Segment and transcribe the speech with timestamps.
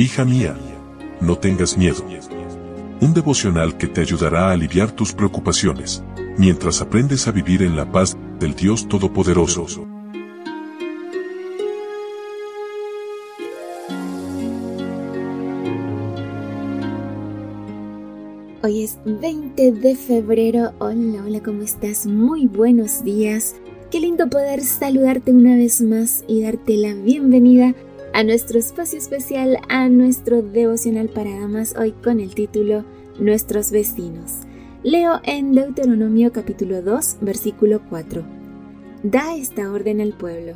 [0.00, 0.56] Hija mía,
[1.20, 2.04] no tengas miedo.
[3.00, 6.04] Un devocional que te ayudará a aliviar tus preocupaciones,
[6.36, 9.88] mientras aprendes a vivir en la paz del Dios Todopoderoso.
[18.62, 20.74] Hoy es 20 de febrero.
[20.78, 22.06] Hola, hola, ¿cómo estás?
[22.06, 23.56] Muy buenos días.
[23.90, 27.87] Qué lindo poder saludarte una vez más y darte la bienvenida a
[28.24, 32.84] nuestro espacio especial, a nuestro devocional para damas, hoy con el título
[33.18, 34.40] Nuestros vecinos.
[34.82, 38.24] Leo en Deuteronomio capítulo 2, versículo 4.
[39.04, 40.54] Da esta orden al pueblo.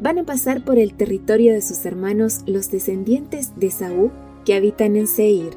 [0.00, 4.10] Van a pasar por el territorio de sus hermanos los descendientes de Saúl
[4.44, 5.54] que habitan en Seir.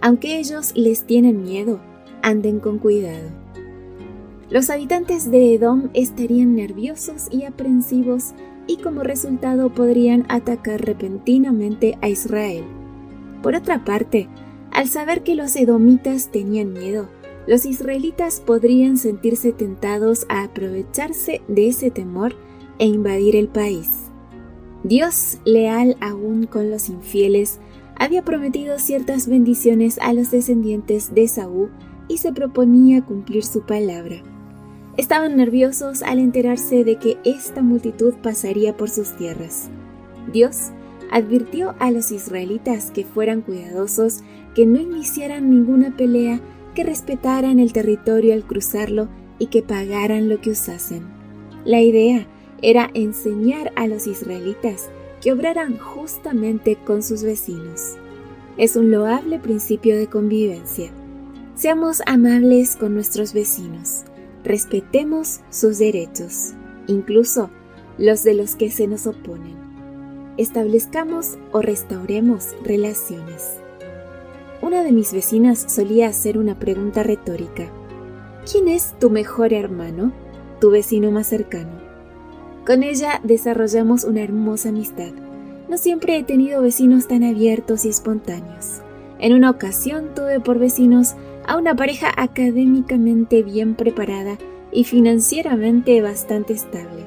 [0.00, 1.80] Aunque ellos les tienen miedo,
[2.22, 3.28] anden con cuidado.
[4.50, 8.34] Los habitantes de Edom estarían nerviosos y aprensivos
[8.66, 12.64] y como resultado podrían atacar repentinamente a Israel.
[13.42, 14.28] Por otra parte,
[14.70, 17.08] al saber que los edomitas tenían miedo,
[17.46, 22.36] los israelitas podrían sentirse tentados a aprovecharse de ese temor
[22.78, 23.88] e invadir el país.
[24.84, 27.58] Dios, leal aún con los infieles,
[27.96, 31.70] había prometido ciertas bendiciones a los descendientes de Saúl
[32.08, 34.22] y se proponía cumplir su palabra.
[34.96, 39.70] Estaban nerviosos al enterarse de que esta multitud pasaría por sus tierras.
[40.32, 40.70] Dios
[41.10, 44.20] advirtió a los israelitas que fueran cuidadosos,
[44.54, 46.40] que no iniciaran ninguna pelea,
[46.74, 51.04] que respetaran el territorio al cruzarlo y que pagaran lo que usasen.
[51.64, 52.26] La idea
[52.60, 54.90] era enseñar a los israelitas
[55.22, 57.96] que obraran justamente con sus vecinos.
[58.58, 60.90] Es un loable principio de convivencia.
[61.54, 64.04] Seamos amables con nuestros vecinos
[64.44, 66.52] respetemos sus derechos,
[66.86, 67.50] incluso
[67.98, 69.56] los de los que se nos oponen.
[70.36, 73.60] Establezcamos o restauremos relaciones.
[74.62, 77.70] Una de mis vecinas solía hacer una pregunta retórica.
[78.50, 80.12] ¿Quién es tu mejor hermano?
[80.60, 81.80] Tu vecino más cercano.
[82.66, 85.12] Con ella desarrollamos una hermosa amistad.
[85.68, 88.82] No siempre he tenido vecinos tan abiertos y espontáneos.
[89.18, 91.14] En una ocasión tuve por vecinos
[91.46, 94.38] a una pareja académicamente bien preparada
[94.70, 97.06] y financieramente bastante estable.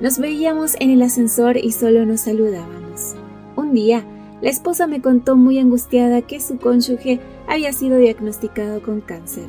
[0.00, 3.14] Nos veíamos en el ascensor y solo nos saludábamos.
[3.56, 4.04] Un día,
[4.40, 9.44] la esposa me contó muy angustiada que su cónyuge había sido diagnosticado con cáncer.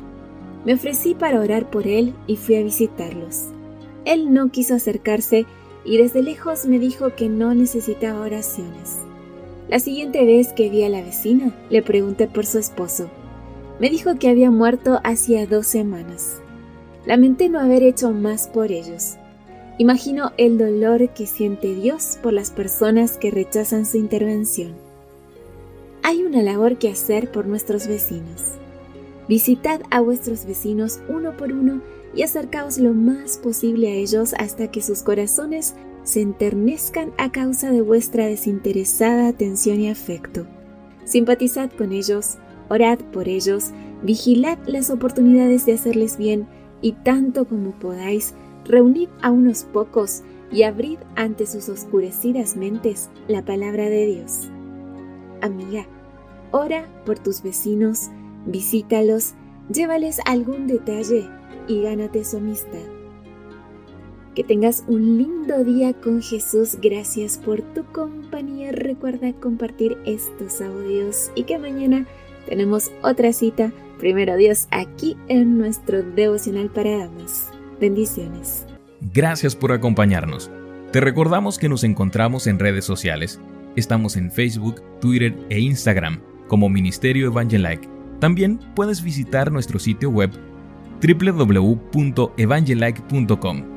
[0.65, 3.45] Me ofrecí para orar por él y fui a visitarlos.
[4.05, 5.45] Él no quiso acercarse
[5.85, 8.99] y desde lejos me dijo que no necesitaba oraciones.
[9.69, 13.09] La siguiente vez que vi a la vecina, le pregunté por su esposo.
[13.79, 16.39] Me dijo que había muerto hacía dos semanas.
[17.05, 19.17] Lamenté no haber hecho más por ellos.
[19.77, 24.73] Imagino el dolor que siente Dios por las personas que rechazan su intervención.
[26.03, 28.53] Hay una labor que hacer por nuestros vecinos.
[29.27, 31.81] Visitad a vuestros vecinos uno por uno
[32.13, 37.71] y acercaos lo más posible a ellos hasta que sus corazones se enternezcan a causa
[37.71, 40.45] de vuestra desinteresada atención y afecto.
[41.05, 42.37] Simpatizad con ellos,
[42.73, 46.47] orad por ellos, vigilad las oportunidades de hacerles bien
[46.81, 48.33] y tanto como podáis,
[48.65, 54.49] reunid a unos pocos y abrid ante sus oscurecidas mentes la palabra de Dios.
[55.41, 55.85] Amiga,
[56.51, 58.09] ora por tus vecinos,
[58.47, 59.33] visítalos,
[59.71, 61.29] llévales algún detalle
[61.67, 62.81] y gánate su amistad.
[64.35, 66.79] Que tengas un lindo día con Jesús.
[66.81, 68.71] Gracias por tu compañía.
[68.71, 72.07] Recuerda compartir estos audios y que mañana
[72.45, 77.49] tenemos otra cita, primero Dios, aquí en nuestro devocional para damas.
[77.79, 78.65] Bendiciones.
[79.13, 80.49] Gracias por acompañarnos.
[80.91, 83.39] Te recordamos que nos encontramos en redes sociales.
[83.75, 87.89] Estamos en Facebook, Twitter e Instagram como Ministerio Evangelike.
[88.19, 90.31] También puedes visitar nuestro sitio web
[91.01, 93.72] www.evangelike.com